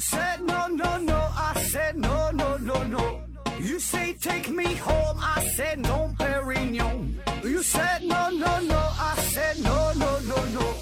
[0.00, 3.20] said no no no, I said no no no no.
[3.60, 7.16] You say take me home, I said no, Perignon.
[7.44, 10.74] You said no no no, I said no no no no,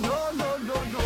[0.00, 1.00] no no no no.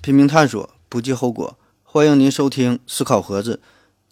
[0.00, 1.58] 拼命探索，不计后果。
[1.82, 3.60] 欢迎您收听思考盒子。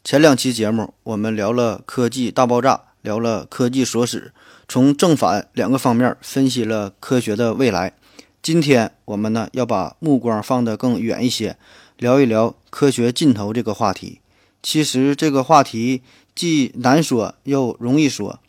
[0.02, 4.32] 前两期节目我们聊了科技大爆炸，聊了科技所使，
[4.72, 7.92] 从正反两个方面分析了科学的未来。
[8.40, 11.58] 今天我们呢要把目光放得更远一些，
[11.98, 14.20] 聊一聊科学尽头这个话题。
[14.62, 16.00] 其实这个话题
[16.34, 18.40] 既难说又容易说。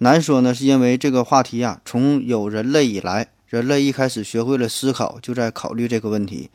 [0.00, 6.50] 难说呢，是因为这个话题呀，从有人类以来，人类一开始学会了思考，就在考虑这个问题。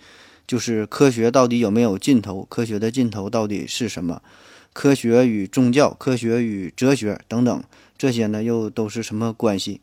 [0.45, 2.45] 就是科学到底有没有尽头？
[2.47, 4.21] 科学的尽头到底是什么？
[4.77, 7.63] 科学与宗教、科学与哲学等等，
[7.97, 9.81] 这些呢又都是什么关系？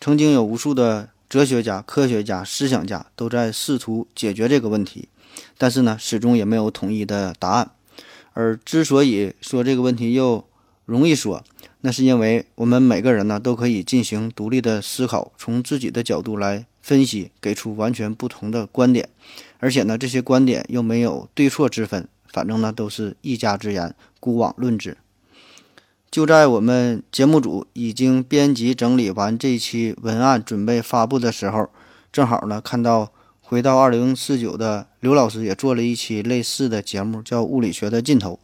[0.00, 5.08] 曾经有无数的哲学家、科学家、思想家都在试图解决这个问题，
[5.58, 7.72] 但是呢，始终也没有统一的答案。
[8.34, 10.44] 而之所以说这个问题又
[10.84, 11.42] 容易说，
[11.80, 19.08] 那是因为我们每个人呢都可以进行独立的思考，从自己的角度来分析，给出完全不同的观点。
[19.58, 23.92] 而且呢，这些观点又没有对错之分，反正呢都是一家之言，
[24.26, 24.96] 孤妄论之。
[26.10, 31.68] 就在我们节目组已经编辑整理完这期文案，准备发布的时候，
[32.10, 38.40] 正好呢看到回到二零四九的刘老师也做了一期类似的节目，叫《物理学的尽头》。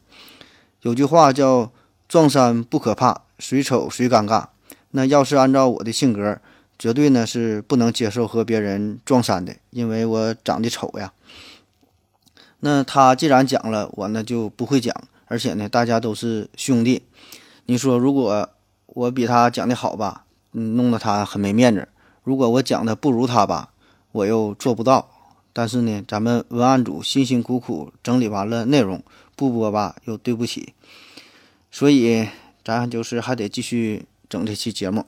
[0.82, 1.72] 有句话叫
[2.06, 4.46] “撞衫不可怕，谁丑谁尴尬”。
[4.94, 6.38] 那要是按照我的性格，
[6.78, 11.12] 绝对呢是不能接受和别人撞衫的，因为我长得丑呀。
[12.60, 14.94] 那他既然讲了，我呢就不会讲，
[15.32, 17.04] 而且呢大家都是兄弟。
[17.64, 18.50] 你说如果
[18.84, 21.88] 我比他讲的好吧，嗯，弄得他很没面子；
[22.22, 23.72] 如果我讲的不如他吧，
[24.12, 25.08] 我又做不到。
[25.54, 29.02] 但是呢，咱们文案组辛辛苦苦整理完了内容，
[29.34, 30.74] 不播吧又对不起，
[31.70, 32.28] 所以
[32.62, 35.06] 咱就是还得继续整这期节目。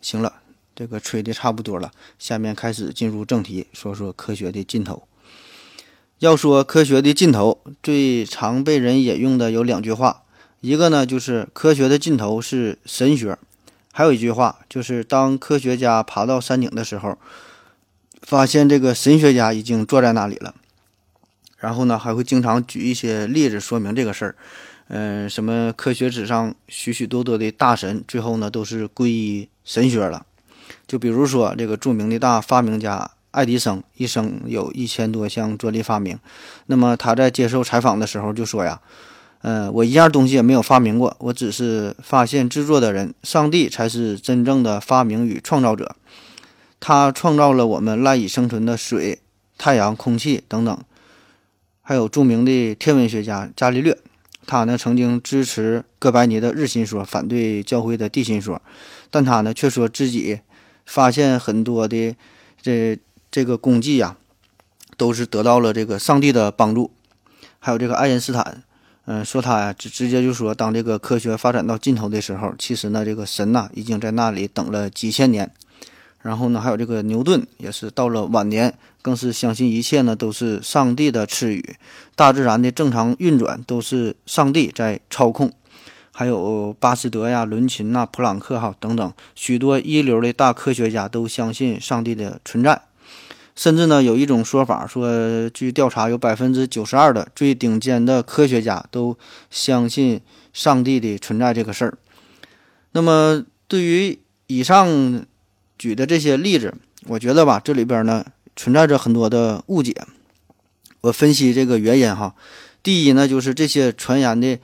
[0.00, 0.42] 行了，
[0.74, 5.07] 这个吹的差不多了，下面开始进入正题，说说科学的尽头。
[6.20, 10.22] 要说科学的尽头，最常被人引用的有两句话，
[10.60, 13.38] 一个呢就是科学的尽头是神学，
[13.92, 17.16] 还有一句话就是当科学家爬到山顶的时候，
[18.22, 20.54] 发现这个神学家已经坐在那里了。
[21.58, 24.34] 然后呢，还会经常举一些例子说明这个事儿。
[24.88, 30.24] 嗯，什么科学史上许许多多的大神，最后呢都是皈依神学了。
[30.86, 36.18] 就比如说这个著名的大发明家爱迪生，一生有一千多项专利发明。
[36.66, 38.80] 那么他在接受采访的时候就说呀
[39.42, 45.96] ：“嗯，我一样东西也没有发明过，我只是发现制作的人，上帝才是真正的发明与创造者。
[46.80, 49.20] 他创造了我们赖以生存的水、
[49.56, 50.78] 太阳、空气等等。”
[51.82, 53.96] 还有著名的天文学家伽利略。
[54.46, 58.60] 他呢曾经支持哥白尼的日心说，反对教会的地心说，
[59.10, 60.40] 但他呢却说自己
[60.84, 62.14] 发现很多的
[62.60, 62.98] 这
[63.38, 64.16] 这个功绩呀，
[64.96, 66.90] 都是得到了这个上帝的帮助。
[67.60, 68.64] 还有这个爱因斯坦，
[69.04, 75.52] 嗯，说他呀直直接就说，当这个科学发展到尽头的时候，其实呢这个神呐已经在那里等了几千年。
[76.20, 81.76] 然后呢，还有这个牛顿也是到了晚年，更是相信一切呢都是上帝的赐予，
[82.16, 85.52] 大自然的正常运转都是上帝在操控。
[86.10, 92.82] 还有巴斯德呀、伦琴呐、普朗克哈等等许多一流的大科学家都相信上帝的存在。
[93.58, 99.18] 甚至呢，有一种说法说，据调查，有百分之九十二的最顶尖的科学家都
[99.50, 100.20] 相信
[100.52, 101.98] 上帝的存在这个事儿。
[102.92, 105.26] 那么，对于以上，
[105.76, 106.72] 举的这些例子，
[107.08, 108.24] 我觉得吧，这里边呢
[108.54, 109.92] 存在着很多的误解。
[111.00, 112.36] 我分析这个原因哈，
[112.80, 114.60] 第一呢，就是这些传言的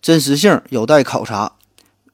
[0.00, 1.54] 真实性有待考察。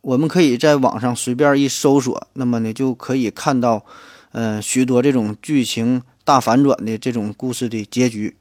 [0.01, 3.85] 我们可以在网上随便一搜索，那么呢就可以看到，
[4.31, 8.37] 嗯，许多这种剧情大反转的这种故事的结局，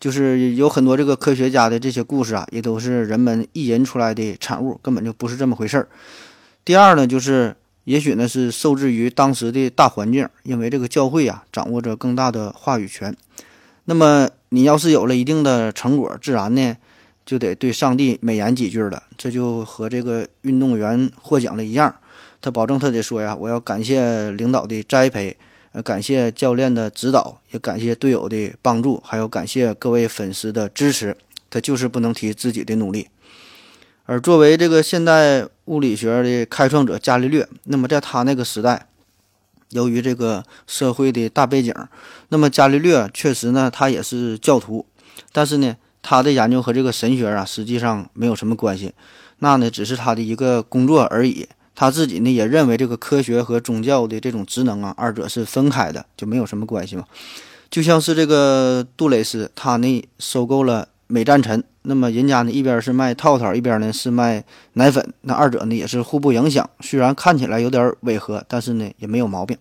[0.00, 5.88] 就是有很多这个科学家的这些故事啊，也都是人们意淫出来的产物，根本就不是这么回事儿。
[6.64, 7.56] 第二呢，就是。
[7.84, 13.12] 也许呢是受制于当时的大环境，因为这个教会啊掌握着更大的话语权。
[13.86, 16.76] 那么你要是有了一定的成果，自然呢
[17.26, 19.02] 就得对上帝美言几句了。
[19.18, 21.92] 这就和这个运动员获奖了一样，
[22.40, 25.36] 他保证他得说呀：“我要感谢领导的栽培，
[25.72, 31.16] 呃，感谢教练的指导，也感谢队友的帮助，还有感谢各位粉丝的支持。”
[31.50, 33.08] 他就是不能提自己的努力。
[34.06, 38.86] 而作为这个现代物理学的开创者伽利略，那么在他那个时代，
[39.68, 41.74] 由于这个社会的大背景，
[42.30, 44.86] 那么伽利略确实呢，他也是教徒，
[45.30, 48.94] 但是呢，他的研究和这个神学啊，实际上没有什么关系，
[49.40, 51.46] 那呢，只是他的一个工作而已。
[51.74, 57.04] 他自己呢，也认为这个科学和宗教的这种职能啊，二者是分开的，就没有什么关系嘛。
[57.70, 66.68] 就像是这个杜蕾斯，他呢收购了美赞臣，那么人家呢一边是卖套套，一边呢是卖奶粉，那二者呢也是互不影响。
[66.80, 69.56] 虽然看起来有点违和，但是呢也没有毛病。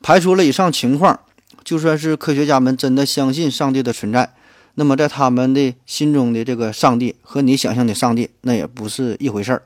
[0.00, 1.20] 排除了以上情况，
[1.62, 4.32] 就算是科学家们真的相信上帝的存在，
[4.74, 9.62] 那么在他们的心中的这个上帝和你想象的上帝，那也不是一回事儿。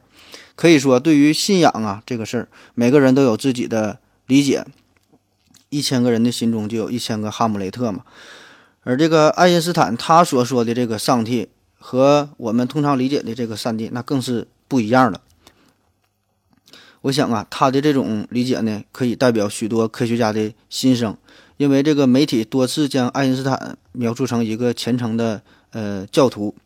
[0.58, 4.66] 可以说，对于信仰啊这个事儿，每个人都有自己的理解。
[5.69, 8.02] 一千个人的心中就有一千个哈姆雷特嘛，
[8.82, 15.20] 而这个爱因斯坦他所说的这个上帝和我们通常理解的这个上帝那更是不一样的。
[17.02, 21.16] 我想啊，他的这种理解呢，可以代表许多科学家的心声，
[21.56, 25.40] 因为这个媒体多次将爱因斯坦描述成一个虔诚的
[25.70, 26.56] 呃教徒，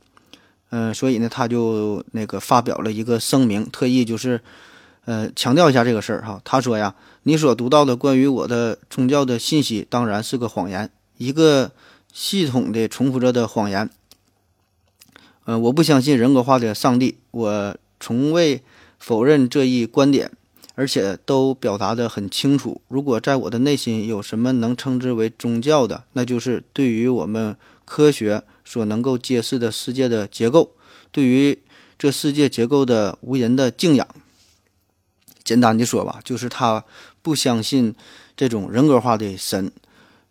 [0.74, 4.40] 嗯，所以呢，他就那个发表了一个声明，特意就是。
[5.04, 6.40] 呃，强调一下这个事儿哈。
[6.44, 10.88] 他说呀，你所读到的关于我的宗教的信息，当然是个谎言，
[11.18, 11.72] 一个
[12.12, 13.90] 系统的重复着的谎言。
[15.44, 18.62] 呃，我不相信人格化的上帝，我从未
[19.00, 20.30] 否认这一观点，
[20.76, 22.80] 而且都表达的很清楚。
[22.86, 30.74] 如果在我的内心有什么能称之为宗教的，那就是对于我们科学所能够揭示的世界的结构，
[31.10, 31.58] 对于
[31.98, 34.06] 这世界结构的无人的敬仰。
[35.44, 36.84] 简单的说吧，就是他
[37.20, 37.94] 不相信
[38.36, 39.72] 这种人格化的神，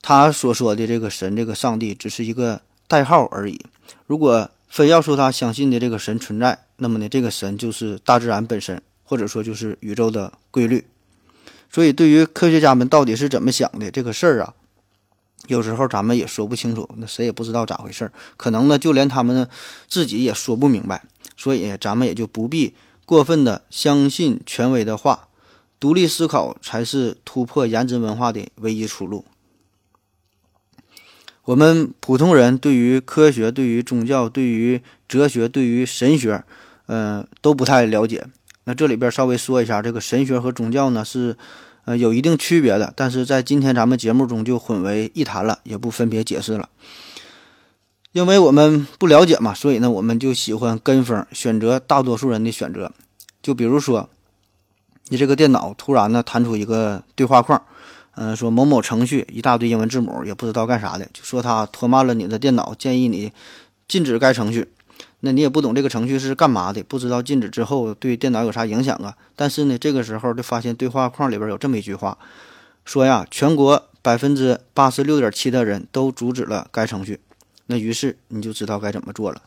[0.02, 3.60] 他所说的这个神、这个上帝只是一个代号而已。
[4.08, 10.86] 如果非要说他相信的这个神存在，那么呢，这个神就是大自然本身，或者说就是宇宙的规律。
[11.70, 14.54] 所以，对于科学家们到底是怎么想的这个事儿啊，
[15.48, 19.48] 有时候咱们也说不清楚，那谁也不知道咋回事儿，可能呢，就连他们
[19.88, 21.04] 自己也说不明白。
[21.36, 22.76] 所以，咱们也就不必。
[23.06, 25.28] 过分的相信权威的话，
[25.80, 29.26] 独立思考才是突破言值文化的唯一出路。
[31.46, 36.44] 我们普通人对于科学、对于宗教、对于哲学、对于神学，
[36.86, 38.24] 嗯，都不太了解。
[38.66, 41.36] 那这里边稍微说一下，这个神学和宗教呢是，
[41.98, 46.70] 有一定区别的，但是在今天咱们节目中就混为一谈了，也不分别解释了。
[48.12, 52.92] 因为我们不了解嘛，所以呢，我们就喜欢跟风，选择大多数人的选择。
[53.42, 54.10] 就比如说，
[55.08, 57.62] 你这个电脑突然呢弹出一个对话框，
[58.16, 63.32] 嗯，说某某程序一大堆英文字母，也不知道干啥的，就说它拖慢了你的电脑，建议你
[63.88, 64.68] 禁止该程序。
[65.22, 69.16] 那你也不懂这个程序是干嘛的，不知道禁止之后对电脑有啥影响啊？
[69.36, 72.18] 但是呢，这个时候就发现对话框里边有这么一句话，
[72.84, 77.20] 说呀，全国百分之八十六点七的人都阻止了该程序。
[77.68, 79.44] 那于是你就知道该怎么做了。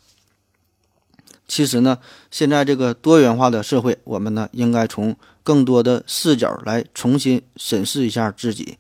[1.47, 1.99] 其实呢，
[2.31, 8.79] 现在这个多元化的社会，我们呢应该从更多的视角来重新审视一下自己，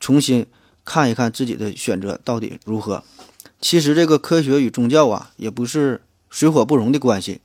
[0.00, 0.46] 重新
[0.84, 3.04] 看一看自己的选择到底如何。
[3.60, 6.02] 其实这个科学与宗教啊，也不是
[6.34, 7.40] 水火不容的关系，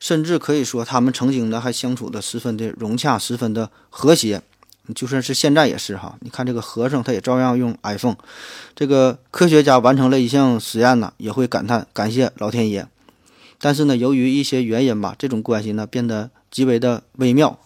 [0.00, 4.42] 甚至可以说他们曾经呢还相处的十分的融洽，十分的和谐。
[4.92, 8.16] 就算是现在也是哈，你看这个和尚，他也照样用 iPhone。
[8.74, 12.88] 这个科学家完成了一项实验呢，也会感叹感谢老天爷。
[13.60, 17.60] 但是呢，由于一些原因吧，这种关系呢变得极为的微妙。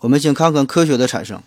[0.00, 1.40] 我们先看看科学的产生。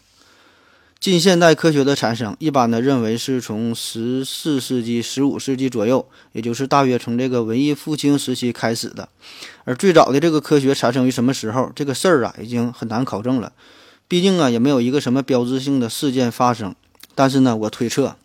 [0.99, 9.07] 近现代科学的产生，一般呢认为是从十四世纪、十五世纪左右，也就是大约从这个文艺复兴时期开始的。
[9.63, 11.71] 而最早的这个科学产生于什么时候？
[11.73, 13.53] 这个事儿啊，已经很难考证了。
[14.09, 16.75] 毕竟啊，也没有一个什么标志性的事件发生。
[17.15, 18.17] 但是呢，我推测，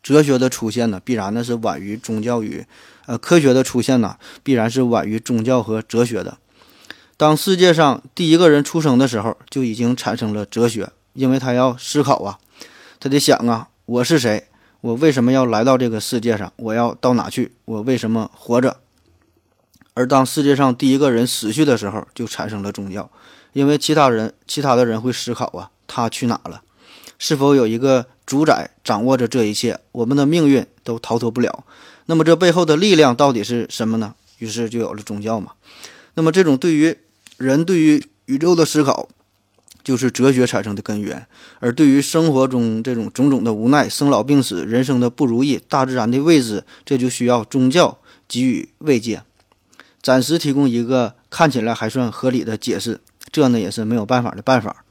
[0.00, 2.66] 哲学的出现呢，必然呢是晚于宗教与，
[3.06, 6.38] 呃，科学的出现呢，必然是晚于宗教和哲学的。
[7.16, 12.38] 当世界上第一个人出生的时候，就已经产生了哲学，因为他要思考啊，
[12.98, 14.48] 他得想啊，我是谁？
[14.80, 16.52] 我为什么要来到这个世界上？
[16.56, 17.52] 我要到哪去？
[17.64, 18.78] 我为什么活着？
[19.94, 23.10] 而当世界上第一个人死去的时候，就产生了宗教。
[23.52, 26.62] 因为其他人，其他的人会思考啊，他去哪了？
[27.18, 29.78] 是否有一个主宰掌握着这一切？
[29.92, 31.64] 我们的命运都逃脱不了。
[32.06, 34.14] 那么这背后的力量到底是什么呢？
[34.38, 35.52] 于是就有了宗教嘛。
[36.14, 36.96] 那么这种对于
[37.36, 39.08] 人、对于宇宙的思考，
[39.90, 41.26] 就是哲学产生的根源。
[41.58, 49.24] 而对于生活中这种种种的无奈、生老病死、人生的不如意、大自然的未知，这就需要宗教给予慰藉，
[50.00, 53.00] 暂时提供一个看起来还算合理的解释。
[53.32, 54.84] 这呢也是没有办法的办法。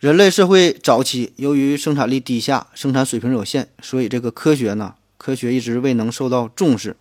[0.00, 6.96] 人类社会早期由于生产力低下，生产水平有限，所以这个科学呢，科学一直未能受到重视。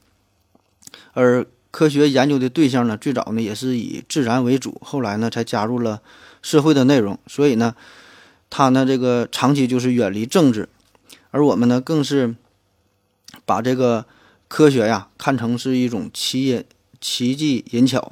[1.14, 6.02] 而科学研究的对象呢，最早呢也是以自然为主，后来呢才加入了
[6.44, 7.18] 社会的内容。
[7.26, 7.74] 所以呢，
[8.52, 10.70] 他呢这个长期就是远离政治，
[11.32, 12.36] 而我们呢更是
[13.44, 14.06] 把这个
[14.48, 16.64] 科学呀看成是一种奇淫
[17.02, 18.12] 奇技淫巧，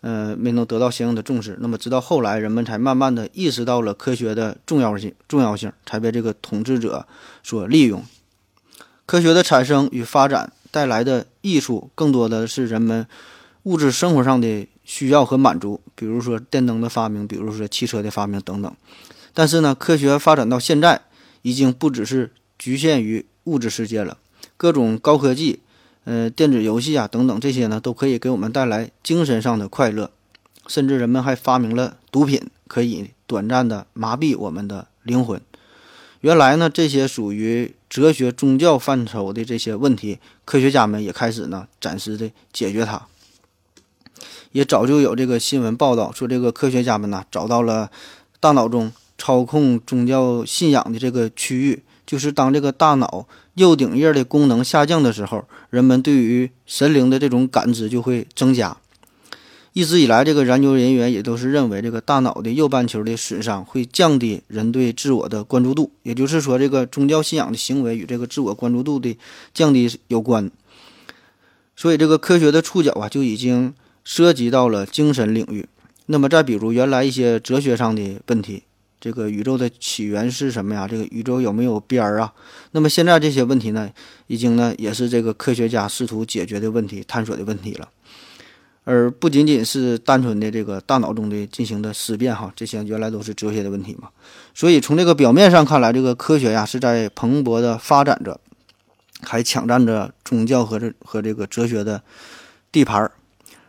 [0.00, 1.58] 呃，没能得到相应的重视。
[1.60, 7.06] 那么直到后来，人们才慢慢的意识到了科学的重要性，重要性才被这个统治者
[7.42, 8.02] 所利用。
[9.04, 10.52] 科学的产生与发展。
[10.72, 13.06] 带来的益处更多的是人们
[13.64, 18.72] 物质生活上的需要和满足，比如说电灯的发明，比如说汽车的发明等等。
[19.32, 21.02] 但是呢，科学发展到现在，
[21.42, 24.18] 已经不只是局限于物质世界了。
[24.56, 25.60] 各种高科技，
[26.04, 30.10] 呃，电子游戏啊等等，这些呢都可以给我们带来精神上的快乐。
[30.68, 35.40] 甚至人们还发明了毒品，可以短暂的麻痹我们的灵魂。
[36.20, 43.08] 原来呢，这些属于哲学、宗教范畴的这些问题，科学家们也开始呢暂时的解决它。
[44.52, 47.90] 也早就有这个新闻报道说，这个科学家们呢找到了
[48.38, 58.76] 大脑中操控宗教信仰的这个区域，就是当这个大脑右顶叶的功能下降的时候，人们对于神灵的这种感知就会增加。
[59.74, 69.16] 一直以来，这个研究人员也都是认为，这个大脑的右半球的损伤会降低人对自我的关注度，也就是说，这个宗教信仰的行为与这个自我关注度的
[69.54, 70.50] 降低有关。
[71.74, 73.72] 所以，这个科学的触角啊，就已经
[74.04, 75.68] 涉及到了精神领域。
[76.06, 78.64] 那么，再比如原来一些哲学上的问题，
[79.00, 80.86] 这个宇宙的起源是什么呀？
[80.86, 82.32] 这个宇宙有没有边儿啊？
[82.72, 83.90] 那么现在这些问题呢，
[84.26, 87.88] 已经呢也是这个科学家试图解决的问题、探索的问题了。
[88.84, 94.08] 而不仅仅是单纯的这个大脑中的进行的思辨哈，这些原来都是哲学的问题嘛。
[94.52, 98.40] 所以从这个表面上看来，这个科学呀是在蓬勃的发展着，
[99.22, 102.02] 还抢占着宗教和这和这个哲学的
[102.72, 103.12] 地盘儿。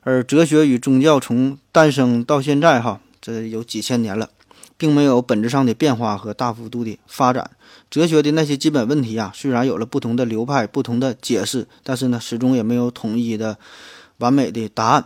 [0.04, 4.30] 而哲学与宗教从诞生到现在哈，这有几千年了，
[4.78, 7.52] 并没有本质上的变化和大幅度的发展。
[7.90, 13.58] 哲学的那些基本问题啊，虽然有了不同的流派、不同的解释，但是呢，始终也没有统一的。
[14.20, 15.06] 完美的答案，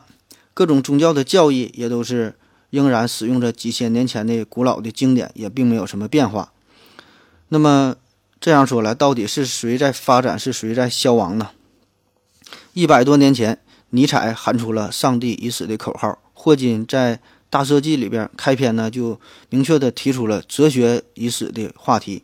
[0.53, 2.35] 各种宗教的教义也都是
[2.69, 6.51] 仍然使用着几千年前的古老的经典，也并没有什么变化。
[7.47, 7.95] 那么
[8.39, 11.51] 这样说来，到底是谁在发展，是谁在消亡呢？
[12.73, 13.59] 一百多年前，
[13.89, 17.15] 尼采喊出了“上帝已死”的口号，霍金在
[17.49, 22.23] 《大设计》里边开篇呢就明确的提出了“哲学已死”的话题。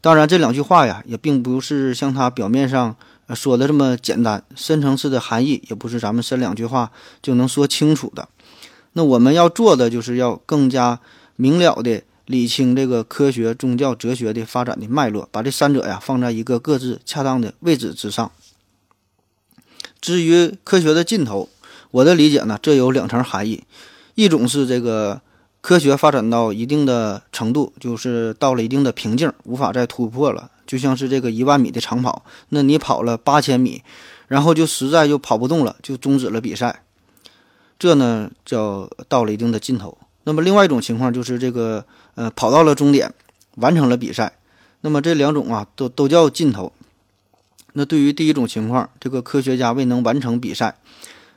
[0.00, 2.96] 当然，这两句话呀，也并不是像他表面上。
[3.34, 8.28] 说的这么简单，深层次的含义也不是咱们三两句话就能说清楚的。
[8.92, 11.00] 那我们要做的，就是要更加
[11.36, 18.30] 明了的理清这个科学、宗教、哲学的发展的脉络，把这三者呀放在一个各自恰当的位置之上。
[20.04, 21.48] 至于科学的尽头，
[21.90, 23.64] 我的理解呢，这有两层含义：
[24.14, 25.22] 一种是这个
[25.62, 30.50] 科学发展到一定的程度，就是到了一定的瓶颈，无法再突破了。
[30.66, 33.82] 就像是这个一万米的长跑，那你跑了八千米，
[34.28, 36.82] 然后就实在就跑不动了，就终止了比赛，
[37.78, 39.96] 这呢叫到了一定的尽头。
[40.24, 41.82] 那么另外一种情况就是这个
[42.14, 43.10] 呃跑到了终点，
[43.54, 44.36] 完成了比赛，
[44.82, 46.74] 那么这两种啊都都叫尽头。
[47.74, 50.76] 那对于第一种情况，这个科学家未能完成比赛。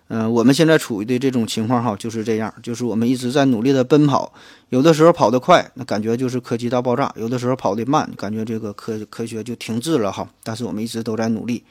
[0.09, 4.31] 嗯，我们现在处于的这种情况哈，就是这样，就是我们一直在努力的奔跑，
[4.69, 10.29] 有的时候跑得快，那感觉就是科技大爆炸；有的时候跑得慢，感觉这个科科学就停滞了哈。
[10.43, 11.61] 但是我们一直都在努力。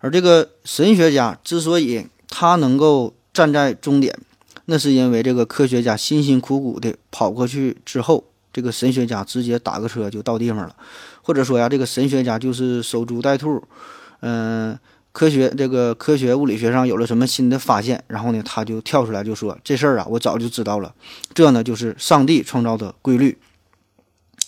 [0.00, 4.14] 而这个神学家之所以他能够站在终点，
[4.66, 10.76] 那是因为这个科学家辛辛苦苦的跑过去之后，这个神学家直接打个车就到地方了，
[11.26, 13.60] 或者说呀，这个神学家就是守株待兔，
[14.20, 14.78] 嗯。
[15.10, 20.94] 科学这个科学物理学上有了什么新的发现，然后呢，他就跳出来就说这事儿啊，我早就知道了。
[21.34, 23.36] 这呢，就是上帝创造的规律。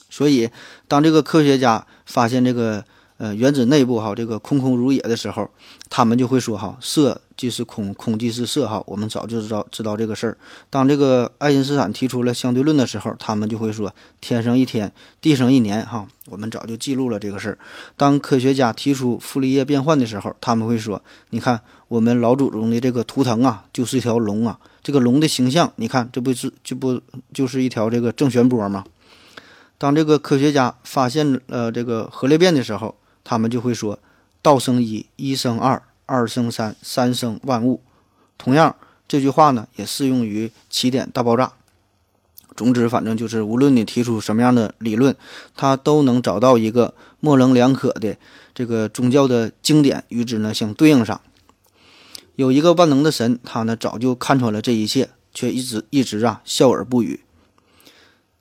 [0.09, 0.51] 所以，
[0.87, 2.85] 当这个科学家发现这个。
[3.19, 5.51] 呃，原子内部哈，这个空空如也的时候，
[5.91, 8.81] 他们就会说哈，色即是空，空即是色哈。
[8.87, 10.39] 我们早就知道知道这个事儿。
[10.71, 16.07] 当这个爱因斯坦提出了相对论的时候，他们就会说天生一天，地生一年哈。
[16.27, 17.59] 我们早就记录了这个事儿。
[17.97, 27.01] 当科学家提出傅立叶变换的时候，他们会说，你看我们老祖宗的这个图腾啊，就是一条龙啊，这个龙的形象，你看这不是就不
[27.35, 28.85] 就是一条这个正弦波吗？
[29.77, 32.95] 当这个科学家发现呃这个核裂变的时候。
[33.29, 33.99] 他们就会说
[34.41, 37.83] ：“道生一，一生二，二生三，三生万物。”
[38.39, 38.75] 同样，
[39.07, 41.53] 这句话呢也适用于起点大爆炸。
[42.57, 45.15] 总之，反正就是无论你提出什么样的理论，
[45.55, 48.17] 他都能找到一个模棱两可的
[48.55, 51.21] 这个宗教的经典与之呢相对应上。
[52.35, 57.21] 有一个万能的神，他呢早就看穿了这一切，却一直一直啊笑而不语。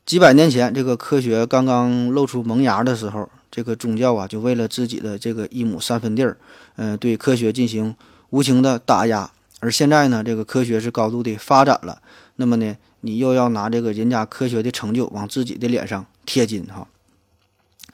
[0.05, 6.37] 几百年前，这个科学刚刚露出萌芽的时候，这个宗教啊就为了自己的这个一亩三分地儿，
[6.75, 7.95] 嗯，对科学进行
[8.29, 9.31] 无情的打压。
[9.61, 11.99] 而现在呢，这个科学是高度的发展了，
[12.35, 16.87] 那么呢，你又要拿这个人家科学的成就往自己的脸上贴金哈。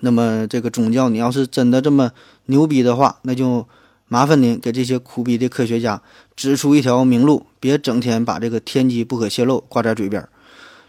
[0.02, 2.12] 那么这个宗教，你要是真的这么
[2.48, 3.66] 牛逼的话，那就。
[4.10, 6.00] 麻烦您给这些苦逼的科学家
[6.36, 10.28] 指出一条明路，别整天把这个天机不可泄露挂在嘴边。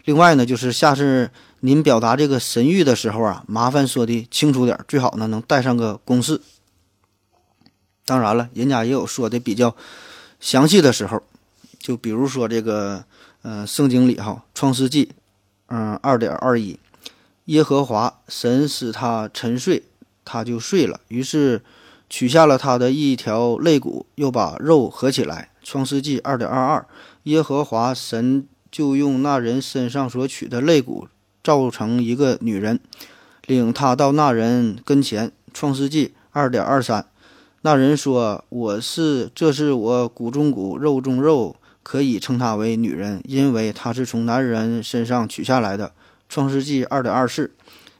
[0.05, 6.39] 另外呢，就是下次您表达这个神谕的时候啊，麻烦说的清楚点，最好呢能带上个公式。
[8.05, 9.75] 当然了，人家也有说的比较
[10.39, 11.21] 详细的时候，
[11.77, 13.03] 就比如说这个，
[13.41, 15.05] 呃，圣经里哈，《创世纪》，
[15.67, 16.79] 嗯，二点二一，
[17.45, 19.83] 耶和华神使他沉睡，
[20.23, 21.61] 他就睡了，于是。
[22.07, 25.49] 取下了他的一条肋骨，又把肉合起来。
[25.63, 26.87] 创世纪二点二二，
[27.23, 31.07] 耶和华神就用那人身上所取的肋骨
[31.41, 32.81] 造成一个女人，
[33.45, 35.31] 领他到那人跟前。
[35.53, 37.05] 创世纪二点二三，
[37.61, 45.93] 那人说：“我是，这是我骨中骨，肉中肉，可以称她为女人，因为她是从男人身上取下来的。”
[46.27, 47.55] 创世纪二点二四，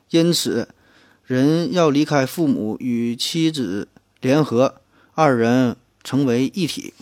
[0.09, 0.67] 因此
[1.25, 3.87] 人要离开父母与妻子。
[4.19, 4.75] 联合
[5.13, 6.93] 二人成为一体。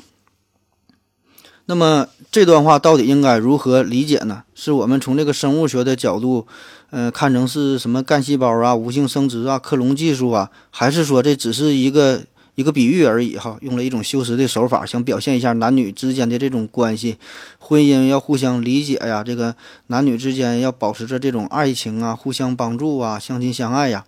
[1.65, 4.43] 那么这段话到底应该如何理解呢？
[4.53, 6.45] 是我们从这个生物学的角度，
[6.89, 12.21] 呃，看成是什么干细胞啊、无性生殖啊、克隆技术啊，还是说这只是一个
[12.55, 13.37] 一个比喻而已？
[13.37, 17.17] 哈，用了一种修辞的手法，想表现一下男女之间的这种关系，
[17.59, 19.55] 婚姻要互相理解呀，这个
[19.87, 24.03] 男女之间要保持着这种爱情啊，互相帮助啊，相亲相爱呀。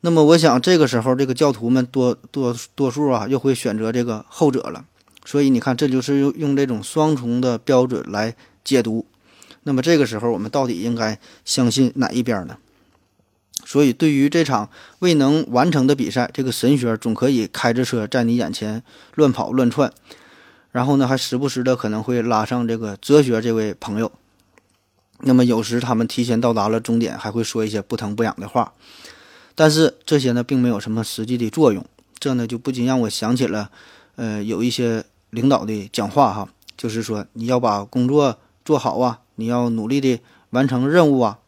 [0.00, 4.84] 那么我想，这个时候这个教徒们多多多数啊，又会选择这个后者了。
[5.26, 8.34] 所以你看，这就是用用这种双重的标准来
[8.64, 9.04] 解读。
[9.64, 12.56] 那么这个时候，我们到底应该相信哪一边呢？
[13.64, 18.84] 所以，对于这场未能完成的比赛，这个神学总可以开着车在你眼前
[19.16, 19.92] 乱跑乱窜，
[20.70, 24.12] 然后呢，还时不时的可能会拉上这个哲学这位朋友。
[25.22, 28.72] 那么有时他们提前到达了终点，还会说一些不疼不痒的话。
[29.56, 31.84] 但是这些呢，并没有什么实际的作用。
[32.20, 33.70] 这呢，就不禁让我想起了，
[34.14, 41.38] 呃，有一些领导的讲话哈，就是说你要把工作做好啊，你要努力的完成任务啊。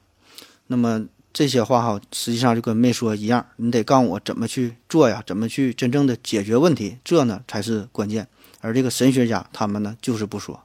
[0.66, 3.46] 那么这些话哈，实际上就跟没说一样。
[3.56, 8.28] 你得告诉我怎么去做呀，怎么去真正的解决问题，这呢才是关键。
[8.60, 10.62] 而这个神学家他们呢，就是不说。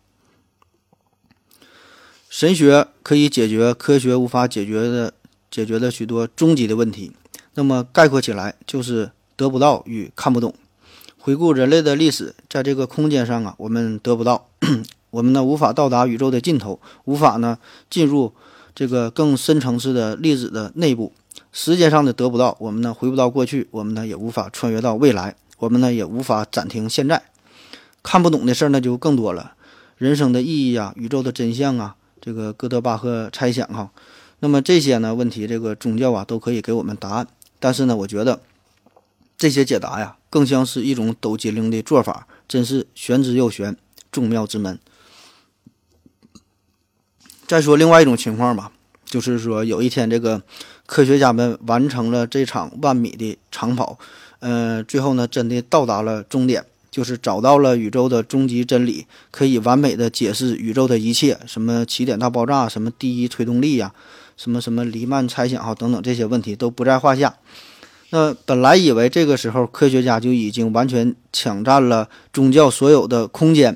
[2.30, 5.14] 神学可以解决科学无法解决的，
[5.52, 7.12] 解决的许多终极的问题。
[7.54, 10.56] 那么概括起来就是得不到与看不懂。
[11.26, 14.46] 回顾人类的历史，在这个空间上啊，我们得不到，
[15.10, 17.58] 我们呢无法到达宇宙的尽头，无法呢
[17.90, 18.34] 进入
[18.76, 21.14] 这个更深层次的粒子的内部。
[21.54, 27.24] 时间上的得不到，我们呢回不到过去，我们呢也无法穿越到未来，我们呢也无法暂停现在。
[28.04, 29.54] 看不懂的事儿那就更多了，
[29.96, 33.92] 人生的意义啊，宇宙的真相啊，这个哥德巴赫猜想哈。
[34.42, 37.26] 那么这些呢问题，这个宗教啊都可以给我们答案。
[37.62, 38.42] 但是呢，我觉得
[39.38, 43.78] 这些解答呀，更像是一种抖机灵的做法，真是玄之又玄，
[44.12, 44.80] 众妙之门。
[47.46, 48.72] 再说另外一种情况吧，
[49.06, 50.42] 就是说有一天，这个
[50.88, 54.00] 科学家们完成了这场万米的长跑，
[54.40, 63.94] 呃，最后呢，真的到达了终点，就是找到了宇宙的终极真理，可以完美的解释宇宙的一切，什么起点大爆炸，什么第一推动力呀。
[64.36, 67.36] 什么什么黎曼猜想啊等等这些问题都不在话下。
[68.16, 73.76] 那本来以为这个时候科学家就已经完全抢占了宗教所有的空间。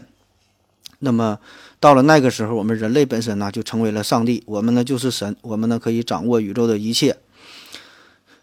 [0.99, 1.39] 那么
[1.79, 7.17] 到了那个时候，我们人类本身呢就成为了上帝，我们呢就是神，我们呢可以掌握宇宙的一切。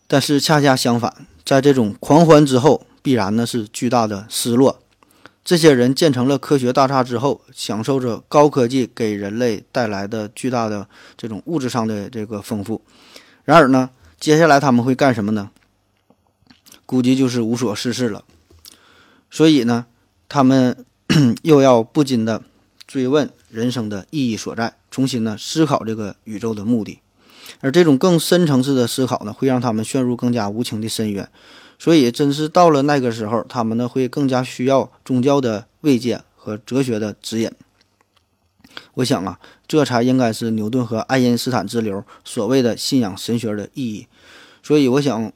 [0.09, 4.81] 但是恰恰相反，在这种狂欢之后，必然呢是巨大的失落。
[5.45, 12.83] 这些人建成了科学大厦之后，享受着高科技给人类带来的巨大的这种物质上的这个丰富。
[13.45, 15.51] 然而呢，接下来他们会干什么呢？
[16.87, 18.25] 估计就是无所事事了。
[19.31, 19.87] 所以呢，
[20.29, 20.85] 他们
[21.43, 22.43] 又要不禁的
[22.87, 27.01] 追问人生的意义所在，重新呢思考这个宇宙的目的。
[27.61, 31.29] 而这种更深层次的思考呢，会让他们陷入更加无情的深渊。
[31.79, 37.51] 所以，真是到了那个时候，他们呢会更加需要宗教的慰藉和哲学的指引。
[38.95, 44.07] 我想啊，这才应该是牛顿和爱因斯坦之流所谓的信仰神学的意义。
[44.63, 45.33] 所以，我想，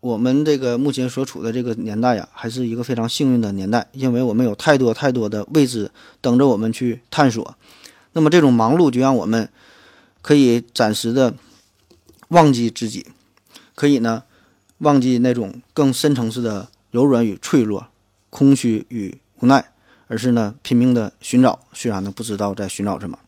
[0.00, 5.90] 我们这个目前所处的这个年代呀，还是一个非常幸运的年代，因为我们有太多太多的未知
[6.22, 7.54] 等着我们去探索。
[8.12, 9.48] 那么，这种忙碌就让我们
[10.22, 11.34] 可以暂时的
[12.28, 13.06] 忘记自己，
[13.74, 14.22] 可以呢
[14.78, 17.86] 忘记那种更深层次的柔软与脆弱、
[18.30, 19.72] 空虚与无奈，
[20.08, 23.18] 而是呢拼命的寻找，虽然呢不知道在寻找什么。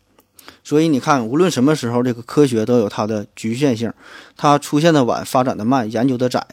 [0.64, 3.92] 所以你看，无论什么时候，这个科学都有它的局限性，
[4.37, 6.46] 它出现的晚，发展的慢，研究的窄。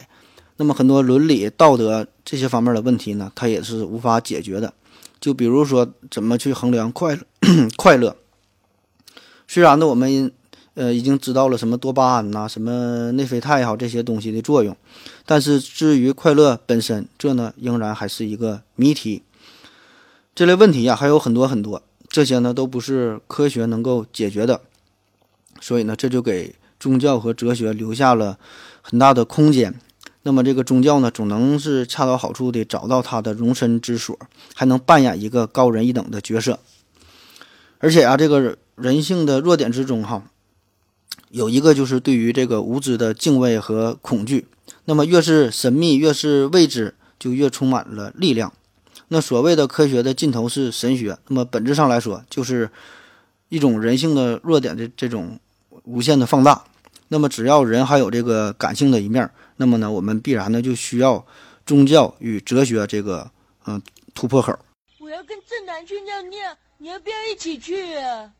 [0.56, 4.72] 那么很多伦理道德这些方面的问题呢，它也是无法解决的。
[5.20, 7.22] 就比如说，怎么去衡量快乐？
[7.76, 8.16] 快乐？
[9.46, 10.32] 虽然呢，我们
[10.74, 14.76] 呃已经知道了什么多巴胺呐、什么内啡肽也好这些东西的作用，
[15.24, 19.22] 但是至于快乐本身，这呢仍然还是一个谜题。
[20.34, 21.82] 这类问题呀，还有很多很多。
[22.10, 24.60] 这些呢都不是科学能够解决的，
[25.60, 28.36] 所以呢这就给宗教和哲学留下了
[28.82, 29.80] 很大的空间。
[30.22, 34.18] 那么这个宗教呢总能是恰到好处的找到它的容身之所，
[34.54, 36.58] 还能扮演一个高人一等的角色。
[37.78, 40.24] 而且啊，这个人性的弱点之中哈，
[41.30, 44.46] 有一个就是对于这个无知的敬畏和恐惧。
[44.84, 48.52] 那么越是神秘，越是未知，就越充满了力量。
[49.12, 52.70] 那所谓的科学的尽头是神学，那么本质上来说，就是
[53.48, 55.36] 一种人性的弱点的这种
[55.82, 56.64] 无限的放大。
[57.08, 61.26] 那么只要人还有这个感性的一面，那么呢，我们必然呢就需要
[61.66, 63.28] 宗教与哲学这个
[63.66, 63.82] 嗯
[64.14, 64.56] 突破口。
[65.00, 68.30] 我要跟正南去尿尿，你要不要一起去啊？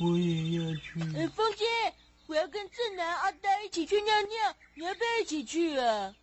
[0.00, 0.98] 我也要去。
[1.14, 1.66] 哎，风姐，
[2.26, 6.14] 我要跟正南、阿呆一起去尿尿，你要不要一起去啊？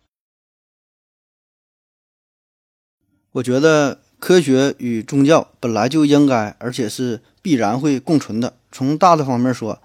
[3.34, 8.54] 我觉得科学与宗教本来就应该，而且是必然会共存的。
[8.70, 9.80] 从大的方面说，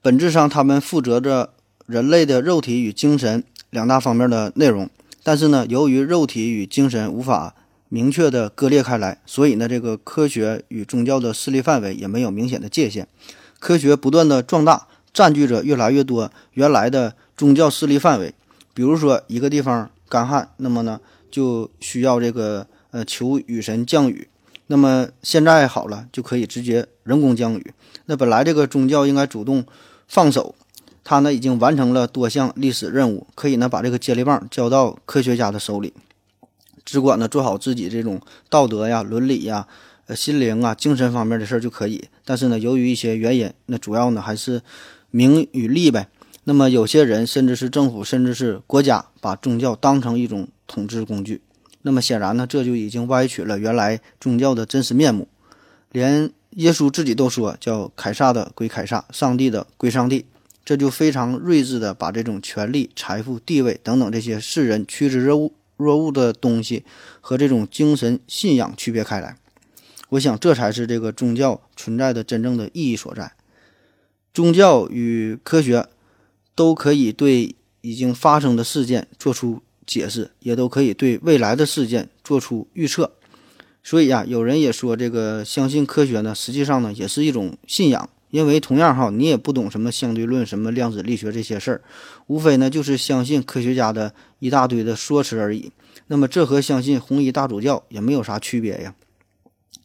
[0.00, 1.50] 本质上他们负责着
[1.84, 4.88] 人类的肉体与精神两大方面的内容。
[5.22, 7.54] 但是呢，由于肉体与精神无法
[7.90, 13.06] 明确的割裂开来，所以呢，这个科学与宗教的势力范围也没有明显的界限。
[13.58, 18.32] 科学不断的壮大，占据着越来越多原来的宗教势力范围。
[18.72, 20.98] 比如说，一个地方干旱，那么呢，
[21.30, 22.66] 就需要这个。
[22.96, 24.26] 呃，求雨神降雨，
[24.68, 27.74] 那么现在好了，就可以直接人工降雨。
[28.06, 29.66] 那本来这个宗教应该主动
[30.08, 30.54] 放手，
[31.04, 35.92] 他呢已经完成了多项历史任务，可以呢把这个接力棒交到科学家的手里，
[36.86, 39.68] 只管呢做好自己这种道德呀、伦理呀、
[40.06, 42.08] 呃心灵啊、精神方面的事儿就可以。
[42.24, 44.62] 但是呢，由于一些原因，那主要呢还是
[45.10, 46.08] 名与利呗。
[46.44, 51.42] 那么有些人甚至是政府，甚至是国家，把宗教当成一种统治工具。
[51.86, 55.28] 那么显然呢，这就已经歪曲了原来宗教的真实面目。
[55.92, 60.26] 连耶稣自己都说，叫凯撒的归凯撒，上帝的归上帝。
[60.64, 66.84] 这就非常睿智的把这种权力、财富、地位等等这些世人趋之若鹜若鹜的东西
[67.20, 69.36] 和这种精神信仰区别开来。
[70.08, 73.30] 我想，这才是这个宗教存在的真正的意义所在。
[74.34, 75.86] 宗教与科学
[76.56, 79.62] 都可以对已经发生的事件做出。
[79.86, 83.12] 解释也都可以对未来的事件做出预测，
[83.84, 91.82] 所以呀，有人也说这个相信科学呢，实际上呢也是一种信仰，因为同样哈，你也不懂什么相对论、什么量子力学这些事儿，
[92.26, 95.70] 无非呢就是相信科学家的一大堆的说辞而已。
[96.08, 98.94] 那么这和相信红衣大主教也没有啥区别呀。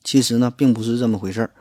[0.04, 1.52] 其实呢，并不是这么回事儿。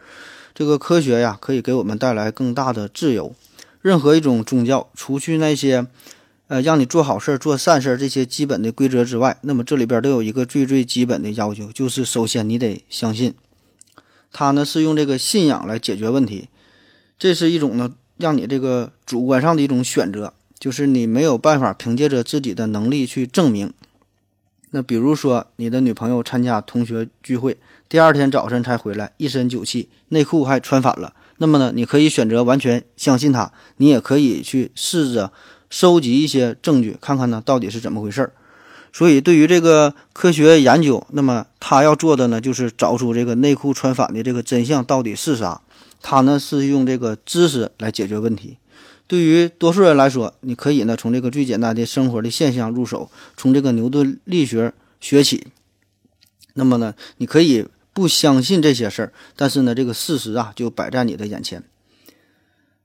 [0.55, 3.35] 这个科学呀，可以给我们带来更大的自由。
[3.83, 5.87] 任何一种宗教，除去那些。
[6.51, 13.33] 呃，让你做好事儿、做善事儿这些基本的规则之外，那么这里边都有一个最最基本的要求，就是首先你得相信。
[14.33, 16.49] 他呢是用这个信仰来解决问题，
[17.17, 23.73] 这是一种呢让你这个主观上的一种选择，就是你没有办法凭借着自己的能力去证明。
[24.73, 27.59] 那比如说你的女朋友参加同学聚会，
[27.89, 35.33] 第二天早晨才回来，一身酒气，内裤还穿反了，那么呢，你可以选择完全相信他，你也可以去试着。
[35.71, 38.33] 收集一些证据，看看呢到底是怎么回事儿。
[38.93, 45.61] 所以，对于这个科学研究，那么他要做的呢，就是找出这个内裤穿反的这个真相到底是啥。
[46.03, 48.57] 他呢是用这个知识来解决问题。
[49.07, 55.47] 对于多数人来说，你可以呢从这个最简单的生活的现象入手，从这个牛顿力学学起。
[56.55, 61.63] 那么呢，你可以不相信这些事儿，但是呢，这个事实啊就摆在你的眼前。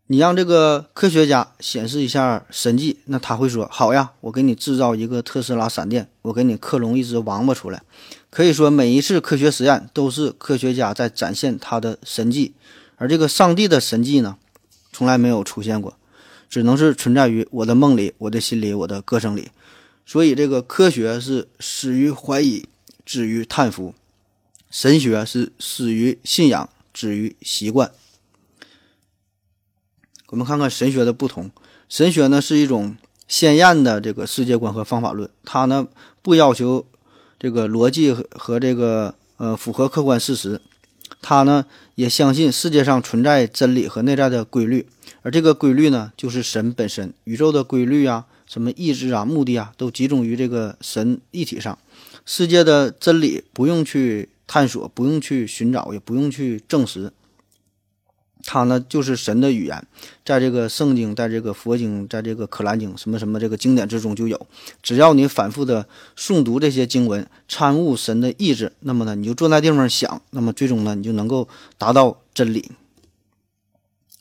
[0.07, 7.81] 你让这个科学家显示一下神迹，那他会说：“好呀，我给你制造一个特斯拉闪电，我给你克隆一只王八出来。”
[8.29, 12.53] 可以说，每一次科学实验都是科学家在展现他的神迹，
[12.97, 14.37] 而这个上帝的神迹呢，
[14.91, 15.97] 从来没有出现过，
[16.47, 19.49] 只能是存在于我的梦里、我的心里、我的歌声里。
[20.05, 22.67] 所以，这个科学是始于怀疑，
[23.03, 23.95] 止于叹服；
[24.69, 27.89] 神学是始于信仰，止于习惯。
[30.35, 31.49] 我们看看神学的不同。
[31.87, 35.87] 神学呢是一种鲜艳的这个世界观和方法论，它呢
[36.21, 36.85] 不要求
[37.39, 40.59] 这个逻辑和和这个呃符合客观事实，
[41.21, 44.85] 它呢也相信世界上存在真理和内在的规律，
[45.21, 51.79] 而这个规律呢就是神本身，宇宙的规律啊，什么意志啊、目的啊，都集中于这个神一体上。
[52.25, 57.13] 世界的真理不用去探索，不用去寻找，也不用去证实。
[58.43, 59.87] 它呢，就是神的语言，
[60.23, 64.47] 在这个圣经，在这个佛经，在这个可兰经，什么什么这个经典之中就有。
[64.83, 72.71] 只要你反复的诵读这些经文，参悟神的意志，那么呢，你就坐那地方想，那么最终呢，你就能够达到真理。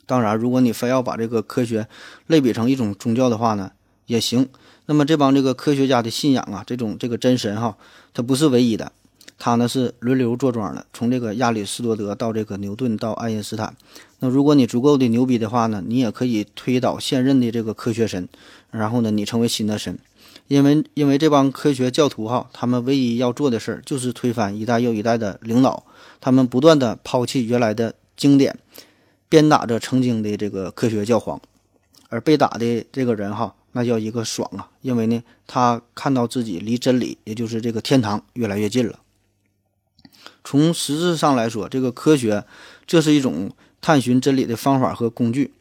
[0.07, 1.89] 当然，如果你非要把这个科学
[2.27, 3.73] 类比成一种宗教的话呢，
[4.07, 4.49] 也行。
[4.87, 7.77] 那么这帮这个科学家的信仰啊，这种这个真神哈，
[8.13, 8.93] 它不是唯一的。
[9.39, 13.77] 他呢是轮流坐庄的，从这个亚里士多德到这个牛顿到爱因斯坦。
[14.21, 18.29] 那如果你足够的牛逼的话呢，你也可以推倒现任的这个科学神，
[18.71, 19.99] 然后呢你成为新的神。
[20.49, 25.85] 因为因为这帮科学教徒哈，他们唯一要做的事儿就是推翻一代又一代的领导，
[26.21, 28.59] 他们不断的抛弃原来的经典，
[29.29, 31.41] 鞭打着曾经的这个科学教皇。
[32.11, 34.71] 而被打的这个人哈，那叫一个爽啊！
[34.83, 39.01] 因为呢，他看到自己离真理，也就是这个天堂越来越近了。
[40.45, 42.45] 从实质上来说，这个科学，
[42.87, 45.53] 这是一种探寻真理的方法和工具，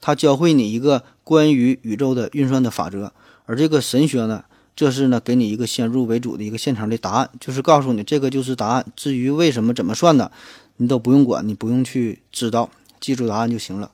[0.00, 3.12] 它教会你一个关于宇宙的运算的法则；
[3.46, 8.84] 而这个神学呢，这是呢给你一个先入为主的一个现成的答案，就是告诉你这个就是答案。
[8.96, 10.32] 至于为什么怎么算的，
[10.76, 12.68] 你都不用管，你不用去知道，
[13.00, 13.92] 记住答案就行了。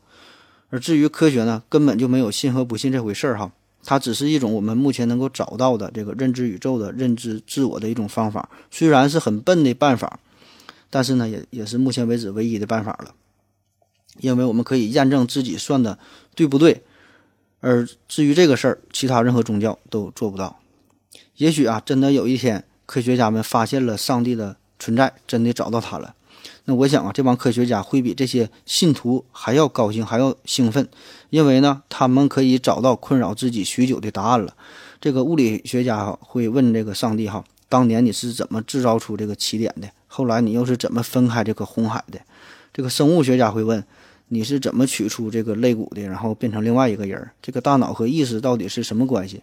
[0.71, 3.53] 而至于科学呢，根本就没有信和不信这回事儿哈。
[3.85, 10.21] 它只是一种我们目前能够找到的这个认知宇宙的认知自我的一种方法，虽然是很笨的办法，
[10.89, 13.15] 但是呢，也也是目前为止唯一的办法了，
[14.21, 15.99] 因为我们可以验证自己算的
[16.35, 16.83] 对不对。
[17.61, 20.61] 而至于这个事儿，其他任何宗教都做不到。
[21.37, 26.15] 也许啊，真的有一天，科学家们发现了上帝的存在，真的找到他了。
[26.65, 30.89] 那我想啊，这帮科学家会比这些信徒还要高兴，还要兴奋，
[31.31, 34.55] 因为呢，他们可以找到困扰自己许久的答案了。
[35.01, 39.89] 这个物理学家哈会问这个上帝哈，当年你是怎么制造出这个起点的？
[40.07, 42.21] 后来你又是怎么分开这个红海的？
[42.73, 43.83] 这个生物学家会问，
[44.29, 47.31] 你是怎么取出这个肋骨的，然后变成另外一个人？
[47.43, 49.43] 这个大脑和意识到底是什么关系？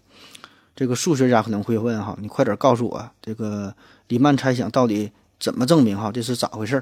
[0.73, 3.75] 这个数学家可能会问哈，你快点告诉我，这个
[4.07, 6.09] 黎曼猜想到底怎么证明哈？
[6.09, 6.81] 这是咋回事？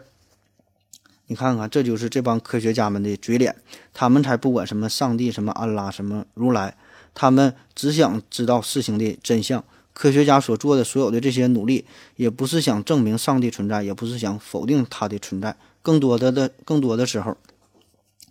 [1.28, 3.56] 你看看，这就是这帮科学家们的嘴脸，
[3.94, 6.76] 他们才不管什么上帝、什么安拉、什么如来，
[7.14, 9.64] 他们只想知道事情的真相。
[9.94, 11.84] 科学家所做的所有的这些努力，
[12.16, 17.36] 也不是想证明上帝存在，也不是想否定他的存在，更多的的更多的时候，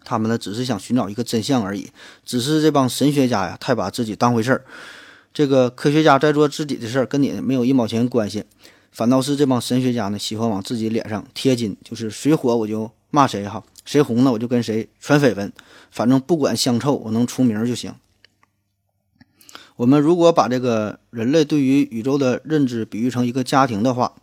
[0.05, 1.91] 他们呢只是想寻找一个真相而已。
[2.25, 4.65] 只是这帮神学家呀，太把自己当回事儿。
[5.35, 8.45] 这个科学家在做自己的事儿，跟你没有一毛钱关系。
[8.97, 15.53] 反倒是这帮神学家呢，喜欢往自己脸上贴金，就是谁火我就骂谁哈，谁红了我就跟谁传绯闻，
[15.91, 17.95] 反正不管香臭，我能出名就行。
[19.77, 24.15] 我们如果把这个人类对于宇宙的认知比喻成一个家庭的话，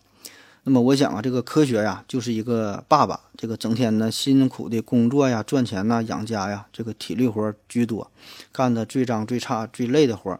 [0.63, 8.09] 那么我想啊，这个科学呀就是一个爸爸，这个整天呢辛苦的工作呀、赚钱呐、养家呀，这个体力活居多，
[8.51, 10.39] 干的最脏最差最累的活。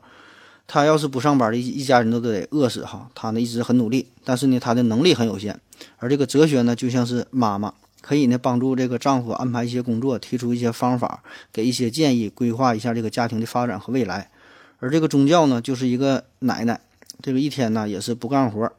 [0.65, 3.09] 他要是不上班，一一家人都得饿死哈。
[3.13, 5.59] 他呢一直很努力，但是呢他的能力很有限。
[5.97, 11.21] 而这个哲学呢就像是妈妈，可以呢帮助这个丈夫安排一些工作，提出一些方法，
[11.51, 14.31] 给一些建议，规划一下这个家庭的发展和未来。
[14.79, 16.79] 而这个宗教呢就是一个奶奶，
[17.21, 18.71] 这个一天呢也是不干活，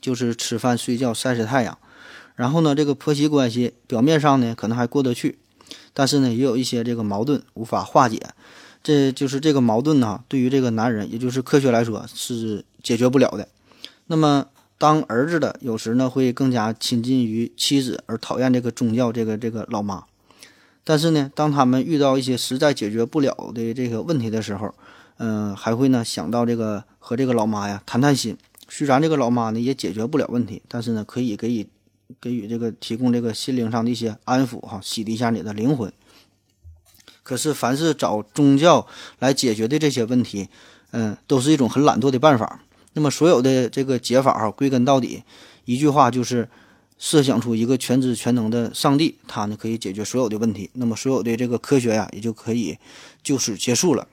[0.00, 1.78] 就是吃饭睡觉晒晒太阳。
[2.34, 5.38] 然后呢这个婆媳关系表面上呢可能还过得去，
[5.94, 8.20] 但是呢也有一些这个矛盾无法化解。
[8.88, 13.46] 这就是这个矛盾呢，对于这个男人，也就是科学来说是解决不了的。
[14.06, 14.46] 那么，
[14.78, 20.04] 当儿子的有时呢会更加亲近于妻子，而讨厌这个宗教这个这个老妈。
[20.84, 24.74] 但是呢，当他们遇到一些实在解决不了的这个问题的时候，
[25.18, 28.38] 嗯，还会呢想到这个和这个老妈呀谈谈心。
[28.70, 31.66] 虽然这个老妈呢也解决不了问题，但是呢可以给予
[32.22, 35.92] 给予这个提供这个心灵上的一些安抚哈，洗涤一下你的灵魂。
[37.28, 38.86] 可是，凡是找宗教
[39.18, 40.48] 来解决的这些问题，
[40.92, 42.62] 嗯，都是一种很懒惰的办法。
[42.94, 45.22] 那么，所有的这个解法哈，归根到底，
[45.66, 46.48] 一句话就是，
[46.98, 52.78] 设想出一个全知全能的上帝，他呢可以解决所有的问题，那么所有的这个科学呀也就可以
[53.22, 54.08] 就此结束了。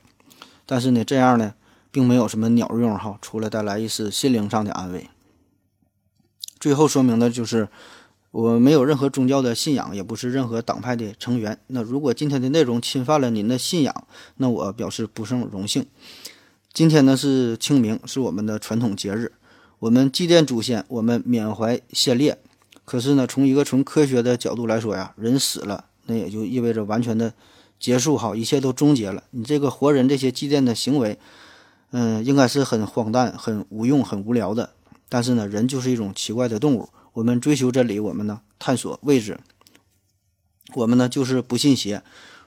[0.66, 1.54] 但是呢，这样呢
[1.92, 5.10] 并没有什么鸟用哈，除了带来一丝心灵上的安慰。
[6.60, 7.70] 最后说明的就是，
[8.36, 11.58] 我没有任何宗教的信仰，也不是任何党派的成员。
[11.68, 15.86] 那如果今天的内容侵犯了您的信仰，那我表示不胜荣幸。
[16.74, 19.32] 今天呢是清明，是我们的传统节日，
[19.80, 22.38] 我们祭奠祖先，我们缅怀先烈。
[22.84, 27.34] 可是呢，从一个纯科学的角度来说呀，人死了，那也就意味着完全的
[27.80, 29.24] 结束，好，一切都终结了。
[29.32, 31.18] 你这个活人这些祭奠的行为，
[31.92, 34.72] 嗯，应该是很荒诞、很无用、很无聊的。
[35.08, 39.40] 但是呢，人就是一种奇怪的动物，我们追求真理，我们呢探索未知，
[40.74, 42.04] 我们呢就是不信邪。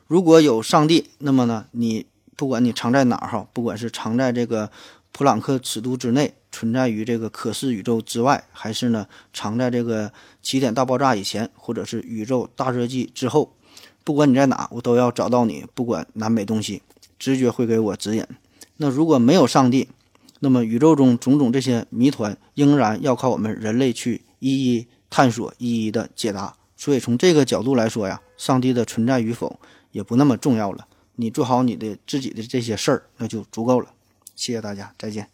[0.07, 2.04] 如果有上帝，那么呢，你
[2.37, 4.70] 不管你藏在哪儿哈，不管是藏在这个
[5.11, 6.35] 普朗克尺度之内。
[6.50, 10.11] 存在于这个可视宇宙之外，还是呢藏在这个
[10.42, 13.54] 起点大爆炸以前，或者是宇宙大热季之后？
[14.02, 15.66] 不管你在哪，我都要找到你。
[15.74, 16.83] 不管南北东西，
[17.18, 18.26] 直觉会给我指引。
[18.78, 19.88] 那如果没有上帝，
[20.40, 26.57] 那么宇宙中种种这些谜团，仍然要靠我们人类去一一探索，一一的解答。
[26.77, 29.59] 所以从这个角度来说呀，上帝的存在与否
[29.90, 30.87] 也不那么重要了。
[31.16, 33.92] 你做好你的自己的这些事儿，那就足够了。
[34.37, 35.29] 谢谢大家，再见。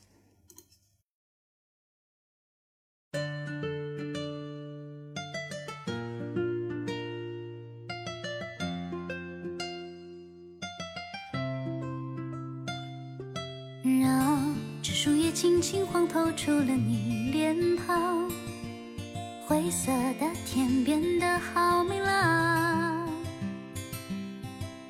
[14.01, 18.31] 让这树叶轻轻晃透出了你脸庞，
[19.65, 23.09] 灰色的天变得好明朗。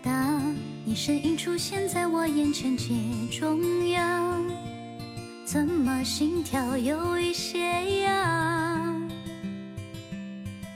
[0.03, 0.43] 当
[0.85, 2.93] 你身影出现在我眼前街
[3.31, 4.45] 中央，
[5.45, 9.09] 怎么心跳有一些痒？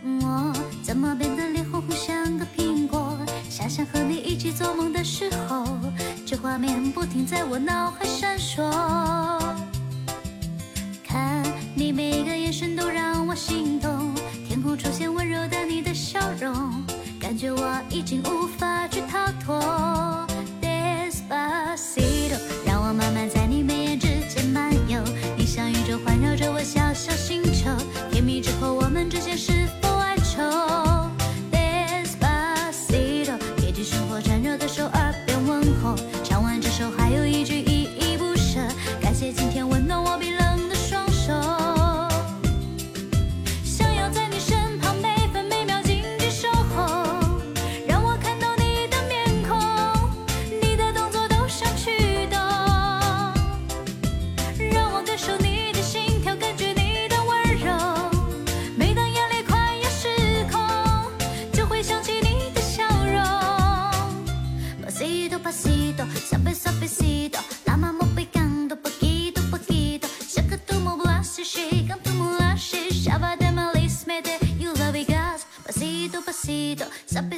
[0.05, 3.19] 我怎么变得脸红红像个苹果？
[3.51, 5.67] 想想和你一起做梦的时候，
[6.25, 8.63] 这画面不停在我脑海闪烁。
[11.03, 11.43] 看
[11.75, 12.98] 你每个眼神都让
[17.99, 18.38] 已经无